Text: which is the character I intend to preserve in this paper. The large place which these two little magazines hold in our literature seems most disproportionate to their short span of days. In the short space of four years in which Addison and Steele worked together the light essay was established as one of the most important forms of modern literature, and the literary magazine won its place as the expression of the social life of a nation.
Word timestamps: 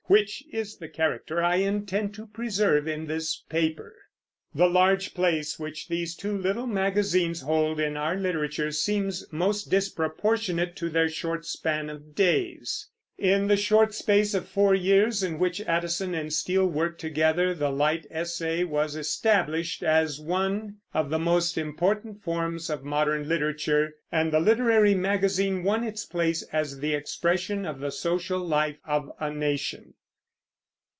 which 0.07 0.43
is 0.51 0.75
the 0.75 0.89
character 0.89 1.41
I 1.41 1.55
intend 1.57 2.13
to 2.15 2.27
preserve 2.27 2.85
in 2.85 3.07
this 3.07 3.43
paper. 3.47 3.95
The 4.53 4.67
large 4.67 5.13
place 5.13 5.57
which 5.57 5.87
these 5.87 6.15
two 6.17 6.37
little 6.37 6.67
magazines 6.67 7.39
hold 7.43 7.79
in 7.79 7.95
our 7.95 8.17
literature 8.17 8.73
seems 8.73 9.25
most 9.31 9.69
disproportionate 9.71 10.75
to 10.75 10.89
their 10.89 11.07
short 11.07 11.45
span 11.45 11.89
of 11.89 12.13
days. 12.13 12.89
In 13.17 13.47
the 13.47 13.55
short 13.55 13.93
space 13.93 14.33
of 14.33 14.49
four 14.49 14.75
years 14.75 15.23
in 15.23 15.39
which 15.39 15.61
Addison 15.61 16.13
and 16.13 16.33
Steele 16.33 16.67
worked 16.67 16.99
together 16.99 17.53
the 17.53 17.71
light 17.71 18.05
essay 18.11 18.65
was 18.65 18.97
established 18.97 19.81
as 19.81 20.19
one 20.19 20.75
of 20.93 21.09
the 21.09 21.19
most 21.19 21.57
important 21.57 22.21
forms 22.21 22.69
of 22.69 22.83
modern 22.83 23.29
literature, 23.29 23.93
and 24.11 24.33
the 24.33 24.41
literary 24.41 24.95
magazine 24.95 25.63
won 25.63 25.85
its 25.85 26.03
place 26.03 26.41
as 26.51 26.81
the 26.81 26.93
expression 26.95 27.65
of 27.65 27.79
the 27.79 27.91
social 27.91 28.39
life 28.39 28.79
of 28.83 29.09
a 29.17 29.31
nation. 29.31 29.93